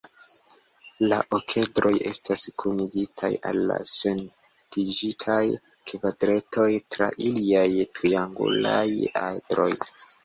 La 1.09 1.17
okedroj 1.39 1.91
estas 2.11 2.45
kunigitaj 2.63 3.29
al 3.49 3.59
la 3.73 3.77
senpintigitaj 3.97 5.39
kvaredroj 5.91 6.69
tra 6.97 7.11
iliaj 7.29 7.67
triangulaj 8.01 8.87
edroj. 9.29 9.71